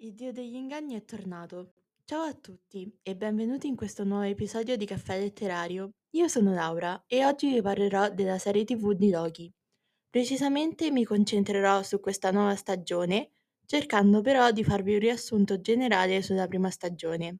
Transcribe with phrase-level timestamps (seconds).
[0.00, 1.72] Il dio degli inganni è tornato.
[2.04, 5.94] Ciao a tutti e benvenuti in questo nuovo episodio di Caffè Letterario.
[6.10, 9.52] Io sono Laura e oggi vi parlerò della serie TV di Loki.
[10.08, 13.32] Precisamente mi concentrerò su questa nuova stagione,
[13.66, 17.38] cercando però di farvi un riassunto generale sulla prima stagione.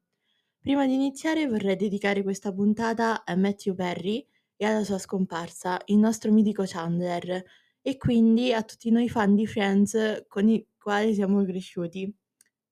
[0.59, 5.97] Prima di iniziare vorrei dedicare questa puntata a Matthew Perry e alla sua scomparsa, il
[5.97, 7.41] nostro mitico Chandler,
[7.81, 12.13] e quindi a tutti noi fan di Friends con i quali siamo cresciuti.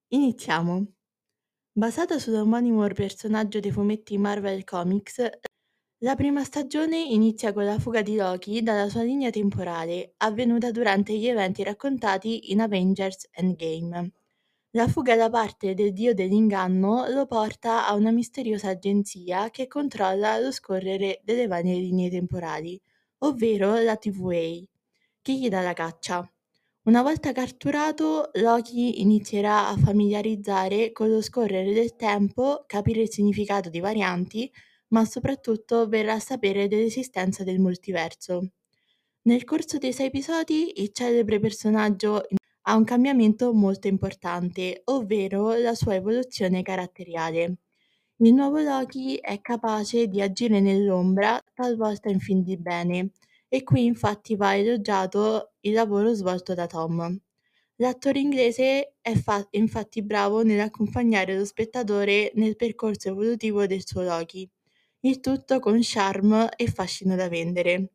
[0.10, 0.86] Iniziamo.
[1.74, 5.30] Basata sull'omonimo personaggio dei fumetti Marvel Comics,
[6.00, 11.18] la prima stagione inizia con la fuga di Loki dalla sua linea temporale, avvenuta durante
[11.18, 14.12] gli eventi raccontati in Avengers Endgame.
[14.72, 20.40] La fuga da parte del dio dell'inganno lo porta a una misteriosa agenzia che controlla
[20.40, 22.82] lo scorrere delle varie linee temporali,
[23.20, 24.66] ovvero la TVA,
[25.22, 26.32] che gli dà la caccia.
[26.88, 33.70] Una volta catturato, Loki inizierà a familiarizzare con lo scorrere del tempo, capire il significato
[33.70, 34.50] di varianti,
[34.94, 38.52] ma soprattutto verrà a sapere dell'esistenza del multiverso.
[39.24, 42.24] Nel corso dei sei episodi, il celebre personaggio
[42.62, 47.58] ha un cambiamento molto importante, ovvero la sua evoluzione caratteriale.
[48.20, 53.10] Il nuovo Loki è capace di agire nell'ombra, talvolta in fin di bene,
[53.50, 57.20] e qui infatti va elogiato il lavoro svolto da Tom.
[57.76, 64.50] L'attore inglese è fa- infatti bravo nell'accompagnare lo spettatore nel percorso evolutivo del suo Loki,
[65.02, 67.92] il tutto con charme e fascino da vendere.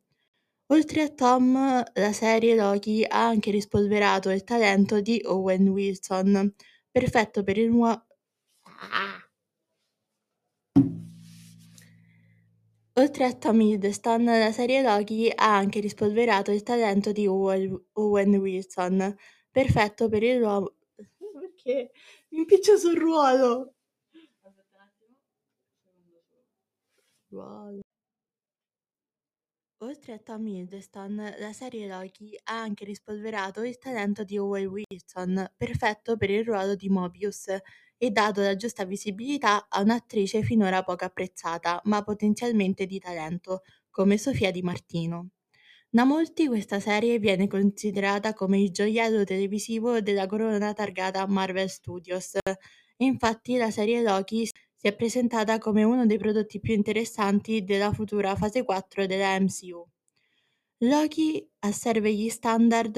[0.67, 6.53] Oltre a Tom, la serie Loki ha anche rispolverato il talento di Owen Wilson,
[6.89, 8.05] perfetto per il nuovo...
[8.63, 9.22] Ah.
[12.97, 19.15] Oltre a Tom Hiddleston, la serie Loki ha anche rispolverato il talento di Owen Wilson,
[19.49, 20.75] perfetto per il ruolo...
[21.33, 21.91] Perché?
[22.29, 23.73] Mi impiccio sul ruolo!
[27.31, 27.81] Ruolo.
[29.81, 35.51] Oltre a Tom Hiddleston, la serie Loki ha anche rispolverato il talento di Owen Wilson,
[35.57, 37.47] perfetto per il ruolo di Mobius,
[38.03, 44.17] e dato la giusta visibilità a un'attrice finora poco apprezzata, ma potenzialmente di talento, come
[44.17, 45.29] Sofia Di Martino.
[45.89, 52.33] Da molti questa serie viene considerata come il gioiello televisivo della corona targata Marvel Studios,
[52.43, 57.93] e infatti la serie Loki si è presentata come uno dei prodotti più interessanti della
[57.93, 59.81] futura fase 4 della MCU.
[60.79, 62.97] Loki asserve gli standard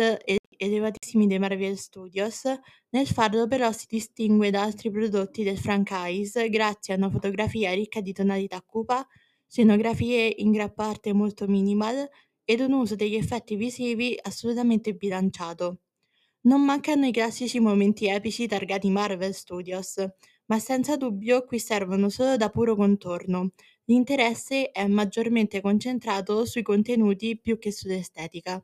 [0.58, 2.44] elevatissimi dei Marvel Studios,
[2.90, 8.02] nel farlo però si distingue da altri prodotti del franchise grazie a una fotografia ricca
[8.02, 9.06] di tonalità cupa,
[9.48, 12.08] scenografie in gran parte molto minimal
[12.44, 15.80] ed un uso degli effetti visivi assolutamente bilanciato.
[16.44, 19.96] Non mancano i classici momenti epici targati Marvel Studios,
[20.46, 23.52] ma senza dubbio qui servono solo da puro contorno.
[23.86, 28.64] L'interesse è maggiormente concentrato sui contenuti più che sull'estetica.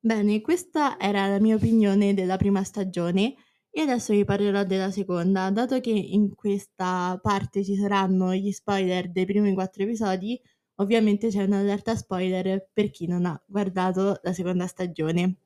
[0.00, 3.34] Bene, questa era la mia opinione della prima stagione
[3.70, 5.50] e adesso vi parlerò della seconda.
[5.50, 10.40] Dato che in questa parte ci saranno gli spoiler dei primi quattro episodi,
[10.76, 15.38] ovviamente c'è un'allerta spoiler per chi non ha guardato la seconda stagione.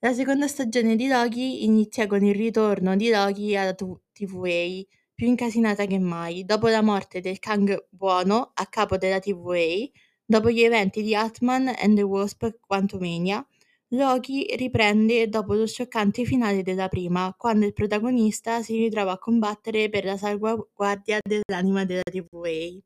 [0.00, 4.82] La seconda stagione di Loki inizia con il ritorno di Loki alla TVA,
[5.14, 9.90] più incasinata che mai, dopo la morte del Kang buono a capo della TVA,
[10.24, 13.46] dopo gli eventi di Atman and the Wasp Quantumania,
[13.94, 19.90] Loki riprende dopo lo scioccante finale della prima, quando il protagonista si ritrova a combattere
[19.90, 22.80] per la salvaguardia dell'anima della TVA.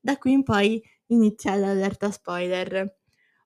[0.00, 2.96] Da qui in poi inizia l'allerta spoiler.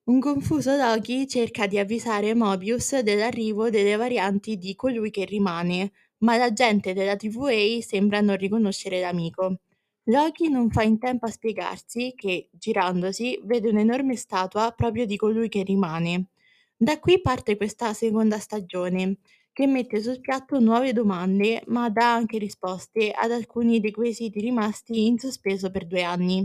[0.04, 6.36] Un confuso Loki cerca di avvisare Mobius dell'arrivo delle varianti di colui che rimane, ma
[6.36, 9.58] la gente della TVA sembra non riconoscere l'amico.
[10.04, 15.48] Loki non fa in tempo a spiegarsi che, girandosi, vede un'enorme statua proprio di colui
[15.48, 16.31] che rimane.
[16.82, 19.18] Da qui parte questa seconda stagione,
[19.52, 25.06] che mette sul piatto nuove domande, ma dà anche risposte ad alcuni dei quesiti rimasti
[25.06, 26.44] in sospeso per due anni.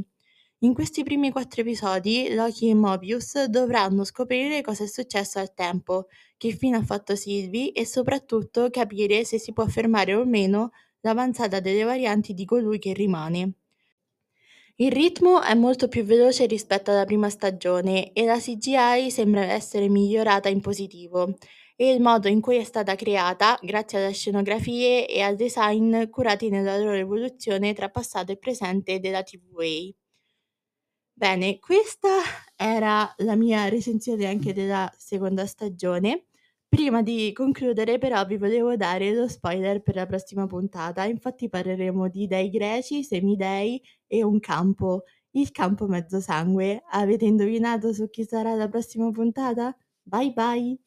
[0.60, 6.06] In questi primi quattro episodi, Loki e Mobius dovranno scoprire cosa è successo al tempo,
[6.38, 10.69] che fine ha fatto Sylvie e soprattutto capire se si può fermare o meno
[11.00, 13.54] l'avanzata delle varianti di colui che rimane.
[14.80, 19.88] Il ritmo è molto più veloce rispetto alla prima stagione e la CGI sembra essere
[19.88, 21.36] migliorata in positivo
[21.76, 26.50] e il modo in cui è stata creata grazie alle scenografie e al design curati
[26.50, 29.94] nella loro evoluzione tra passato e presente della TVA.
[31.14, 32.22] Bene, questa
[32.56, 36.26] era la mia recensione anche della seconda stagione.
[36.78, 42.08] Prima di concludere però vi volevo dare lo spoiler per la prossima puntata, infatti parleremo
[42.08, 46.84] di dei greci, semidei e un campo, il campo mezzosangue.
[46.92, 49.76] Avete indovinato su chi sarà la prossima puntata?
[50.04, 50.78] Bye bye!